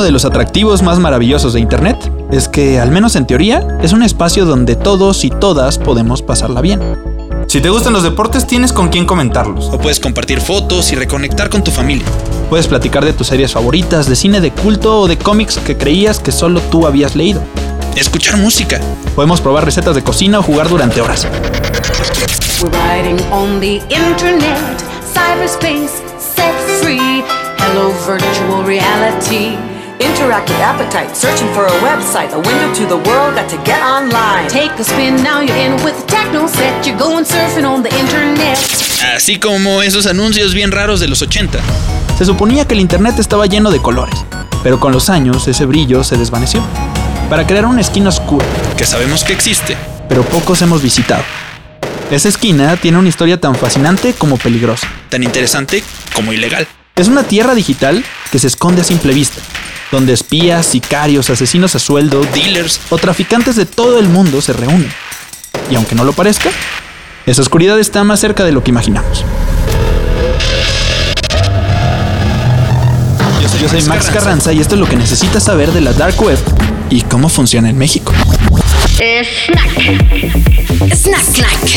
[0.00, 3.92] Uno de los atractivos más maravillosos de Internet es que, al menos en teoría, es
[3.92, 6.80] un espacio donde todos y todas podemos pasarla bien.
[7.48, 9.66] Si te gustan los deportes, tienes con quién comentarlos.
[9.66, 12.06] O puedes compartir fotos y reconectar con tu familia.
[12.48, 16.18] Puedes platicar de tus series favoritas, de cine de culto o de cómics que creías
[16.18, 17.42] que solo tú habías leído.
[17.94, 18.80] Escuchar música.
[19.14, 21.26] Podemos probar recetas de cocina o jugar durante horas.
[27.62, 29.69] Hello, virtual reality.
[30.00, 34.48] Interactive appetite, searching for a website, a window to the world, got to get online.
[34.48, 36.86] Take a spin, now you're in with the techno set.
[36.86, 38.56] You're going surfing on the internet.
[39.14, 41.58] Así como esos anuncios bien raros de los 80.
[42.16, 44.14] Se suponía que el Internet estaba lleno de colores,
[44.62, 46.62] pero con los años ese brillo se desvaneció.
[47.28, 48.46] Para crear una esquina oscura,
[48.78, 49.76] Que sabemos que existe.
[50.08, 51.22] pero pocos hemos visitado.
[52.10, 54.88] Esa esquina tiene una historia tan fascinante como peligrosa.
[55.10, 56.66] Tan interesante como ilegal.
[56.96, 58.02] Es una tierra digital
[58.32, 59.40] que se esconde a simple vista,
[59.90, 62.80] donde espías, sicarios, asesinos a sueldo, Dealers.
[62.90, 64.92] o traficantes de todo el mundo se reúnen.
[65.70, 66.50] Y aunque no lo parezca,
[67.26, 69.24] esa oscuridad está más cerca de lo que imaginamos.
[73.60, 76.38] Yo soy Max Carranza y esto es lo que necesitas saber de la Dark Web
[76.88, 78.10] y cómo funciona en México.
[78.96, 79.80] Snack.
[80.94, 81.68] Snack, snack.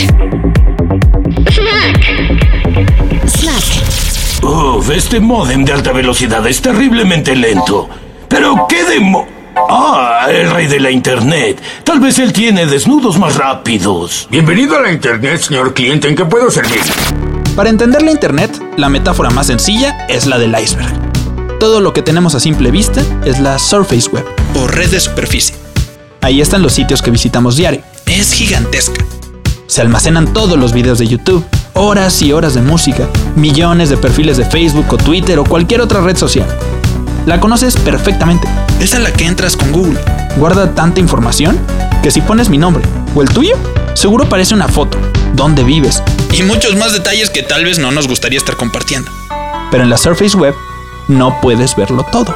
[1.52, 3.28] Snack.
[3.28, 4.44] Snack.
[4.44, 7.90] Uf, este modem de alta velocidad es terriblemente lento.
[8.34, 9.28] Pero qué demo...
[9.70, 11.62] Ah, el rey de la internet.
[11.84, 14.28] Tal vez él tiene desnudos más rápidos.
[14.32, 16.08] Bienvenido a la internet, señor cliente.
[16.08, 16.82] ¿En qué puedo servir?
[17.56, 20.92] Para entender la Internet, la metáfora más sencilla es la del iceberg.
[21.60, 24.26] Todo lo que tenemos a simple vista es la Surface Web.
[24.56, 25.56] O red de superficie.
[26.22, 27.84] Ahí están los sitios que visitamos diario.
[28.08, 29.06] Es gigantesca.
[29.68, 34.38] Se almacenan todos los videos de YouTube, horas y horas de música, millones de perfiles
[34.38, 36.48] de Facebook o Twitter o cualquier otra red social.
[37.26, 38.48] La conoces perfectamente.
[38.80, 40.00] Es a la que entras con Google.
[40.38, 41.58] Guarda tanta información
[42.02, 42.84] que si pones mi nombre
[43.16, 43.56] o el tuyo,
[43.94, 44.98] seguro aparece una foto,
[45.34, 46.04] dónde vives.
[46.32, 49.12] Y muchos más detalles que tal vez no nos gustaría estar compartiendo.
[49.72, 50.56] Pero en la Surface Web
[51.08, 52.36] no puedes verlo todo.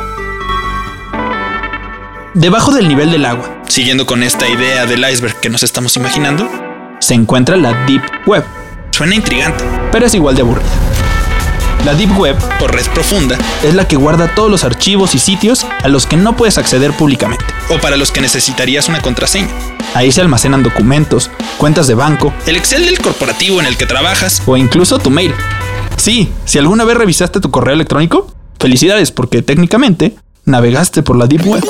[2.33, 6.49] Debajo del nivel del agua Siguiendo con esta idea del iceberg que nos estamos imaginando,
[6.99, 8.43] se encuentra la Deep Web,
[8.91, 9.63] suena intrigante.
[9.91, 10.86] pero es igual de aburrida.
[11.85, 15.65] La Deep Web O red profunda, es la que guarda todos los archivos y sitios
[15.83, 17.45] a los que no puedes acceder públicamente.
[17.69, 19.49] o para los que necesitarías una contraseña.
[19.93, 24.41] Ahí se almacenan documentos, cuentas de banco El Excel del corporativo en el que trabajas.
[24.45, 25.33] o incluso tu mail.
[25.95, 28.27] Sí, si alguna vez revisaste tu correo electrónico,
[28.59, 30.15] felicidades porque técnicamente
[30.45, 31.63] navegaste por la Deep Web.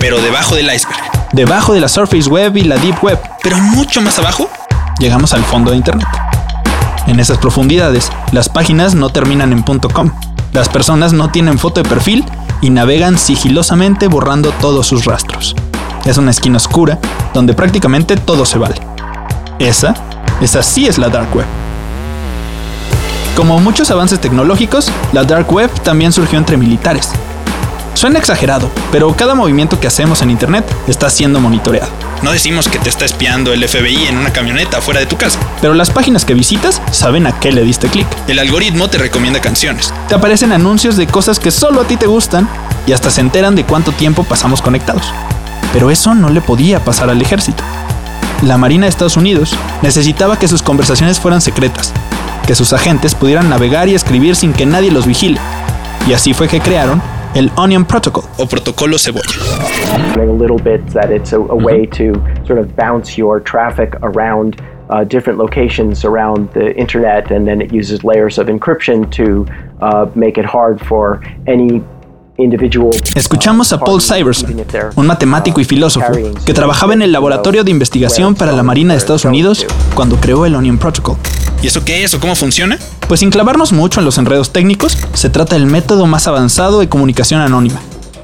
[0.00, 1.05] Pero debajo del iceberg.
[1.36, 4.48] Debajo de la Surface Web y la Deep Web, Pero mucho más abajo,
[4.98, 6.08] llegamos al fondo de Internet.
[7.06, 10.10] En esas profundidades, las páginas no terminan en .com.
[10.54, 12.24] Las personas no tienen foto de perfil
[12.62, 15.54] y navegan sigilosamente borrando todos sus rastros.
[16.06, 16.98] Es una esquina oscura
[17.34, 18.80] donde prácticamente todo se vale.
[19.58, 19.94] Esa,
[20.40, 21.46] esa sí es la Dark Web.
[23.36, 27.10] Como muchos avances tecnológicos, la Dark Web también surgió entre militares.
[27.96, 31.88] Suena exagerado, pero cada movimiento que hacemos en Internet está siendo monitoreado.
[32.22, 35.38] no decimos que te está espiando el FBI en una camioneta fuera de tu casa.
[35.62, 38.06] Pero las páginas que visitas saben a qué le diste clic.
[38.28, 39.94] El algoritmo te recomienda canciones.
[40.08, 42.46] Te aparecen anuncios de cosas que solo a ti te gustan
[42.86, 45.10] y hasta se enteran de cuánto tiempo pasamos conectados.
[45.72, 47.64] Pero eso no le podía pasar al ejército.
[48.42, 51.94] La Marina de Estados Unidos necesitaba que sus conversaciones fueran secretas,
[52.46, 55.40] que sus agentes pudieran navegar y escribir sin que nadie los vigile.
[56.06, 57.00] Y así fue que crearon
[57.36, 59.22] el Onion Protocol, O protocolo cebolla.
[60.16, 62.14] a little bit that it's a, a way to
[62.46, 67.74] sort of bounce your traffic around uh, different locations around the internet, and then it
[67.74, 69.46] uses layers of encryption to
[69.82, 71.95] uh, make it hard for any individual.
[73.14, 74.54] Escuchamos a Paul Syverson,
[74.94, 76.12] un matemático y filósofo
[76.44, 80.44] que trabajaba en el laboratorio de investigación para la Marina de Estados Unidos cuando creó
[80.44, 81.16] el Onion Protocol.
[81.62, 82.78] ¿Y eso qué es o cómo funciona?
[83.08, 86.88] Pues sin clavarnos mucho en los enredos técnicos, se trata del método más avanzado de
[86.90, 87.80] comunicación anónima.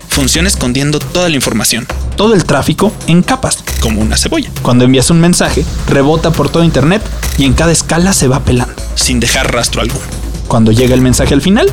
[0.09, 1.87] Funciona escondiendo toda la información,
[2.17, 3.65] Todo el tráfico en capas.
[3.81, 7.01] como una cebolla, Cuando envías un mensaje, rebota por todo Internet
[7.39, 8.75] y en cada escala se va pelando.
[8.95, 10.05] sin dejar rastro alguno.
[10.49, 11.67] Cuando llega el mensaje al final,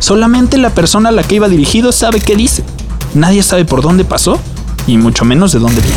[0.00, 2.64] solamente la persona a la que iba dirigido sabe qué dice.
[3.14, 4.40] Nadie sabe por dónde pasó
[4.88, 5.96] y mucho menos de dónde viene.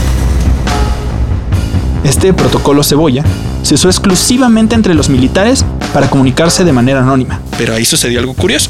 [2.03, 3.23] Este protocolo cebolla
[3.63, 7.39] se usó exclusivamente entre los militares para comunicarse de manera anónima.
[7.57, 8.69] Pero ahí sucedió algo curioso.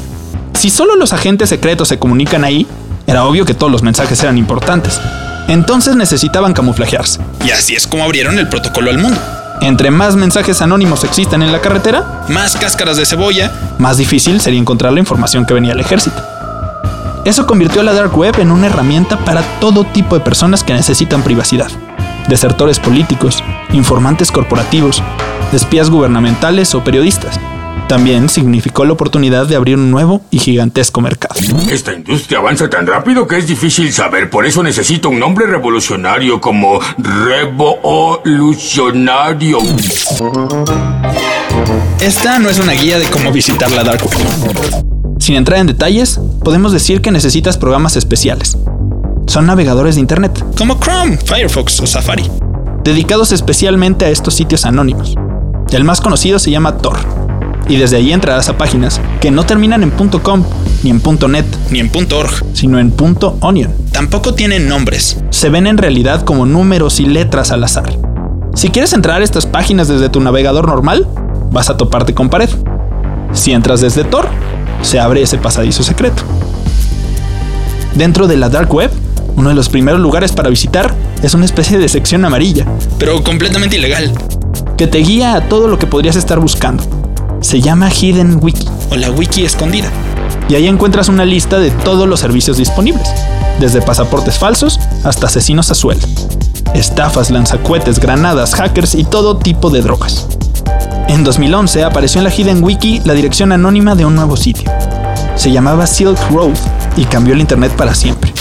[0.54, 2.66] Si solo los agentes secretos se comunican ahí,
[3.06, 5.00] era obvio que todos los mensajes eran importantes.
[5.48, 7.20] Entonces necesitaban camuflajearse.
[7.44, 9.20] Y así es como abrieron el protocolo al mundo.
[9.64, 13.50] Entre más mensajes anónimos existan en la carretera, Más cáscaras de cebolla.
[13.78, 16.20] más difícil sería encontrar la información que venía al ejército.
[17.24, 20.74] Eso convirtió a la Dark Web en una herramienta para todo tipo de personas que
[20.74, 21.70] necesitan privacidad.
[22.28, 25.02] Desertores políticos, informantes corporativos,
[25.54, 27.40] espías gubernamentales o periodistas.
[27.88, 31.34] También significó la oportunidad de abrir un nuevo y gigantesco mercado.
[31.70, 34.30] Esta industria avanza tan rápido que es difícil saber.
[34.30, 39.58] Por eso necesito un nombre revolucionario como Revolucionario.
[42.00, 44.16] Esta no es una guía de cómo visitar la Dark Web.
[45.18, 48.56] Sin entrar en detalles, podemos decir que necesitas programas especiales.
[49.26, 52.30] Son navegadores de Internet, Como Chrome, Firefox o Safari.
[52.82, 55.14] dedicados especialmente a estos sitios anónimos.
[55.72, 56.98] El más conocido se llama Tor,
[57.68, 60.42] y desde ahí entrarás a páginas que no terminan en .com
[60.82, 61.00] ni en
[61.30, 62.30] .net, Ni en .org.
[62.52, 62.92] sino en
[63.40, 63.72] .onion.
[63.92, 65.16] Tampoco tienen nombres.
[65.30, 67.96] Se ven en realidad como números y letras al azar.
[68.54, 71.08] Si quieres entrar a estas páginas desde tu navegador normal,
[71.50, 72.50] vas a toparte con pared.
[73.32, 74.28] Si entras desde Tor,
[74.82, 76.22] se abre ese pasadizo secreto.
[77.94, 78.90] Dentro de la Dark Web,
[79.36, 82.66] uno de los primeros lugares para visitar es una especie de sección amarilla
[82.98, 84.12] Pero completamente ilegal.
[84.76, 86.84] que te guía a todo lo que podrías estar buscando.
[87.44, 89.90] Se llama Hidden Wiki O la wiki escondida.
[90.48, 93.06] y ahí encuentras una lista de todos los servicios disponibles,
[93.60, 96.06] desde pasaportes falsos hasta asesinos a sueldo,
[96.74, 100.26] estafas, lanzacuetes, granadas, hackers y todo tipo de drogas.
[101.08, 104.70] En 2011 apareció en la Hidden Wiki la dirección anónima de un nuevo sitio.
[105.36, 106.54] Se llamaba Silk Road
[106.96, 108.32] y cambió el Internet para siempre.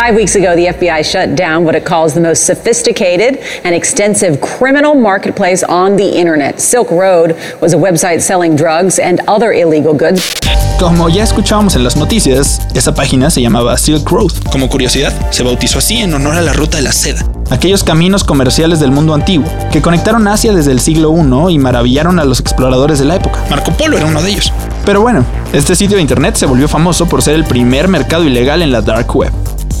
[0.00, 4.40] Five weeks ago, the FBI shut down what it calls the most sophisticated and extensive
[4.40, 6.58] criminal marketplace on the internet.
[6.58, 10.34] Silk Road was a website selling drugs and other illegal goods.
[10.78, 15.42] Como ya escuchábamos en las noticias, esa página se llamaba Silk Road, Como curiosidad, se
[15.42, 17.22] bautizó así en honor a la ruta de la seda.
[17.50, 22.18] aquellos caminos comerciales del mundo antiguo que conectaron Asia desde el siglo I y maravillaron
[22.18, 23.44] a los exploradores de la época.
[23.50, 24.50] Marco Polo era uno de ellos.
[24.86, 28.62] Pero bueno, este sitio de internet se volvió famoso por ser el primer mercado ilegal
[28.62, 29.30] en la dark web.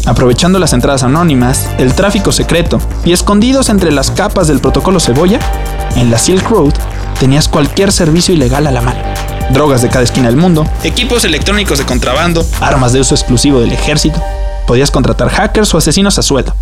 [0.06, 5.40] Aprovechando las entradas anónimas, el tráfico secreto y escondidos entre las capas del protocolo cebolla,
[5.96, 6.72] en la Silk Road
[7.18, 9.00] tenías cualquier servicio ilegal a la mano.
[9.52, 12.46] Drogas de cada esquina del mundo, Equipos electrónicos de contrabando.
[12.60, 14.22] armas de uso exclusivo del ejército,
[14.66, 16.54] podías contratar hackers o asesinos a sueldo.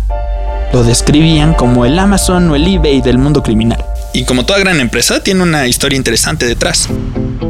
[0.73, 3.83] Lo describían como el Amazon o el eBay del mundo criminal.
[4.13, 6.89] Y como toda gran empresa, tiene una historia interesante detrás.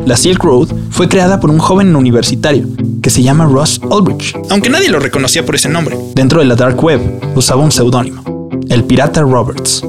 [0.06, 2.68] La Silk Road fue creada por un joven universitario
[3.09, 4.35] que se llama Ross Ulbricht.
[4.51, 5.97] Aunque nadie lo reconocía por ese nombre.
[6.13, 7.01] Dentro de la Dark Web
[7.35, 9.83] usaba un seudónimo, el pirata Roberts.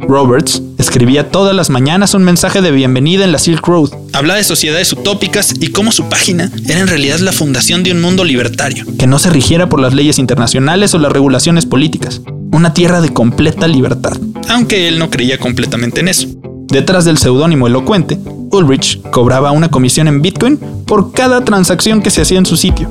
[0.00, 4.42] Roberts escribía todas las mañanas un mensaje de bienvenida en la Silk Road, Hablaba de
[4.42, 8.84] sociedades utópicas y cómo su página era en realidad la fundación de un mundo libertario.
[8.98, 12.20] que no se rigiera por las leyes internacionales o las regulaciones políticas,
[12.50, 14.16] una tierra de completa libertad.
[14.48, 16.26] Aunque él no creía completamente en eso.
[16.66, 18.18] Detrás del seudónimo elocuente,
[18.52, 22.88] Ulrich cobraba una comisión en Bitcoin por cada transacción que se hacía en su sitio.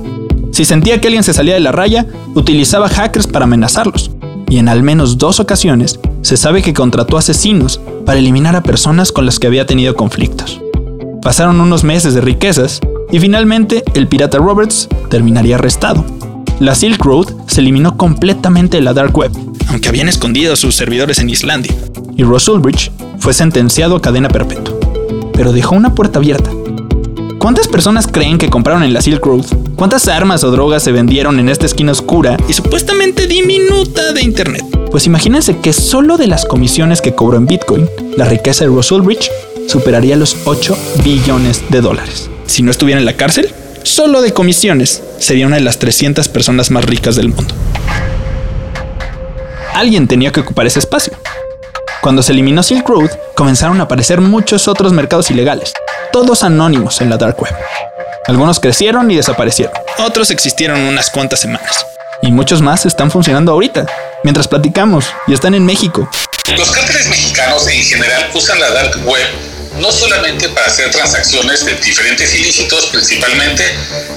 [0.52, 4.12] Si sentía que alguien se salía de la raya, utilizaba hackers para amenazarlos.
[4.50, 9.12] Y en al menos dos ocasiones se sabe que contrató asesinos para eliminar a personas
[9.12, 10.60] con las que había tenido conflictos.
[11.22, 12.80] Pasaron unos meses de riquezas
[13.12, 16.04] y finalmente el pirata Roberts terminaría arrestado.
[16.60, 19.32] La Silk Road se eliminó completamente de la Dark Web
[19.70, 21.74] Aunque habían escondido sus servidores en Islandia.
[22.18, 24.69] y Ross Ulbricht fue sentenciado a cadena perpetua.
[25.40, 26.52] Pero dejó una puerta abierta.
[27.38, 29.46] ¿Cuántas personas creen que compraron en la Silk Road?
[29.78, 32.36] ¿Cuántas armas o drogas se vendieron en esta esquina oscura?
[32.50, 34.66] Y supuestamente diminuta de internet.
[34.92, 38.92] Pues imagínense que solo de las comisiones que cobró en Bitcoin, la riqueza de Ross
[38.92, 39.32] Ulbricht
[39.70, 42.30] superaría los 8 billones de dólares.
[42.46, 43.48] Si no estuviera en la cárcel,
[43.84, 47.54] solo de comisiones, sería una de las 300 personas más ricas del mundo.
[49.74, 51.14] Alguien tenía que ocupar ese espacio.
[52.02, 55.74] Cuando se eliminó Silk Road, comenzaron a aparecer muchos otros mercados ilegales,
[56.14, 57.54] todos anónimos en la Dark Web.
[58.26, 59.74] Algunos crecieron y desaparecieron.
[59.98, 61.86] Otros existieron unas cuantas semanas.
[62.22, 63.86] Y muchos más están funcionando ahorita,
[64.24, 66.10] mientras platicamos, y están en México.
[66.58, 69.28] Los cárteles mexicanos en general usan la dark web
[69.80, 73.64] no solamente para hacer transacciones de diferentes ilícitos, principalmente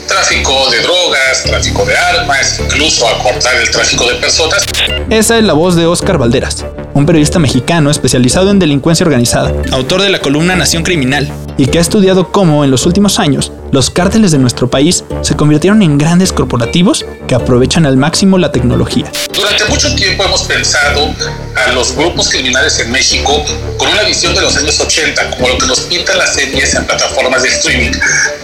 [0.08, 4.64] tráfico de drogas, tráfico de armas, incluso acortar el tráfico de personas.
[5.10, 10.02] Esa es la voz de Oscar Valderas, un periodista mexicano especializado en delincuencia organizada Autor
[10.02, 11.30] de la columna Nación Criminal.
[11.56, 15.34] Y que ha estudiado cómo en los últimos años los cárteles de nuestro país se
[15.34, 19.10] convirtieron en grandes corporativos que aprovechan al máximo la tecnología.
[19.34, 21.14] Durante mucho tiempo hemos pensado
[21.56, 23.42] a los grupos criminales en México
[23.78, 26.84] con una visión de los años 80, como lo que nos pintan las series en
[26.86, 27.92] plataformas de streaming,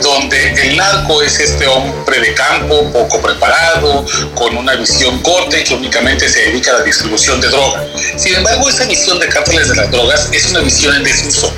[0.02, 5.64] donde el narco es este hombre de campo poco preparado, con una visión corta y
[5.64, 7.84] que únicamente se dedica a la distribución de droga.
[8.16, 11.52] Sin embargo, esa visión de cárteles de las drogas es una visión en desuso.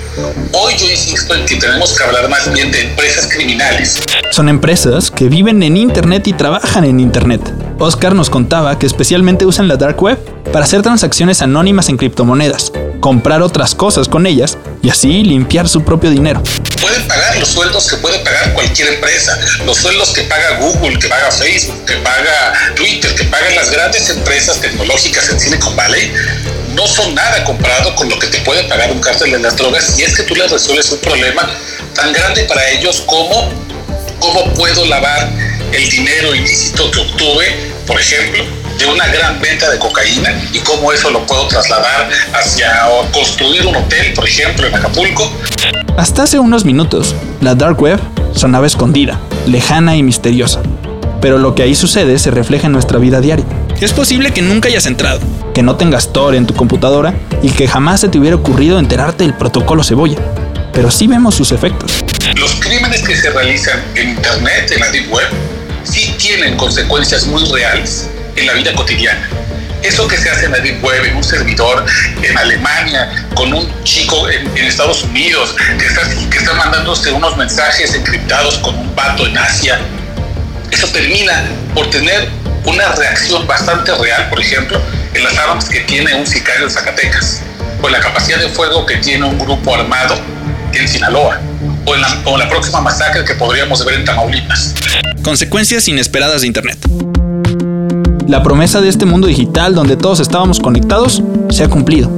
[0.52, 4.02] Hoy yo insisto en que tenemos que hablar más bien de empresas criminales.
[4.33, 7.40] Son empresas que viven en Internet y trabajan en Internet.
[7.79, 10.19] Oscar nos contaba que especialmente usan la Dark Web
[10.52, 15.83] para hacer transacciones anónimas en criptomonedas, comprar otras cosas con ellas y así limpiar su
[15.85, 16.43] propio dinero.
[16.81, 21.09] Pueden pagar los sueldos que puede pagar cualquier empresa, los sueldos que paga Google, que
[21.09, 26.12] paga Facebook, que paga Twitter, que pagan las grandes empresas tecnológicas en Silicon Valley,
[26.75, 29.99] no son nada comparado con lo que te puede pagar un cártel de las drogas
[29.99, 31.49] y es que tú les resuelves un problema
[31.95, 33.50] tan grande para ellos como
[34.19, 35.31] cómo puedo lavar
[35.73, 38.45] el dinero ilícito que obtuve, por ejemplo,
[38.79, 43.77] de una gran venta de cocaína y cómo eso lo puedo trasladar hacia construir un
[43.77, 45.31] hotel, por ejemplo, en Acapulco.
[45.97, 48.00] Hasta hace unos minutos, la Dark Web
[48.35, 50.61] sonaba escondida, lejana y misteriosa.
[51.21, 53.45] Pero lo que ahí sucede se refleja en nuestra vida diaria.
[53.80, 55.20] Es posible que nunca hayas entrado,
[55.54, 59.25] que no tengas Tor en tu computadora y que jamás se te hubiera ocurrido enterarte
[59.25, 60.18] del protocolo cebolla.
[60.75, 62.04] Pero sí vemos sus efectos.
[62.37, 65.28] Los crímenes que se realizan en Internet, en la Deep Web,
[65.84, 69.26] sí tienen consecuencias muy reales en la vida cotidiana.
[69.82, 71.87] Eso que se hace en la Deep Web, en un servidor
[72.22, 77.34] en Alemania, con un chico en, en Estados Unidos, que está, que está mandándose unos
[77.38, 79.80] mensajes encriptados con un pato en Asia,
[80.70, 81.44] eso termina
[81.75, 82.28] por tener
[82.64, 84.81] una reacción bastante real, por ejemplo,
[85.14, 87.43] en las armas que tiene un sicario en Zacatecas,
[87.83, 90.14] o en la capacidad de fuego que tiene un grupo armado
[90.73, 91.40] en Sinaloa,
[91.87, 94.75] o en la, la próxima masacre que podríamos ver en Tamaulipas.
[95.23, 96.79] Consecuencias inesperadas de Internet.
[98.26, 102.11] La promesa de este mundo digital donde todos estábamos conectados se ha cumplido.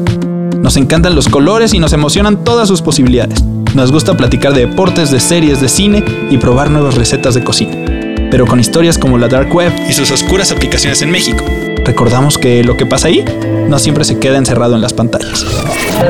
[0.61, 3.43] Nos encantan los colores y nos emocionan todas sus posibilidades.
[3.75, 7.92] Nos gusta platicar de deportes, de series, de cine y probar nuevas recetas de cocina.
[8.33, 11.45] Pero con historias como la Dark Web y sus oscuras aplicaciones en México,
[11.85, 13.23] recordamos que lo que pasa ahí
[13.69, 15.41] no siempre se queda encerrado en las pantallas.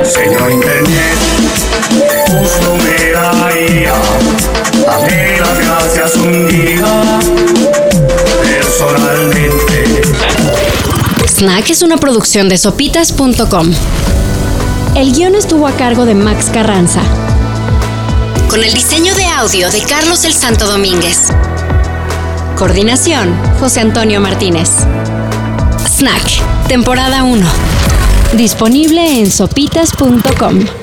[0.05, 1.19] Señor Internet,
[2.29, 3.93] justo me daría
[4.87, 6.87] Dame las gracias un día
[8.41, 10.03] Personalmente
[11.27, 13.73] Snack es una producción de sopitas.com.
[14.95, 17.03] El guion estuvo a cargo de Max Carranza.
[18.49, 21.33] Con el diseño de audio de Carlos el Santo Domínguez.
[22.63, 24.71] Coordinación, José Antonio Martínez.
[25.85, 27.45] Snack, temporada 1.
[28.35, 30.82] Disponible en sopitas.com.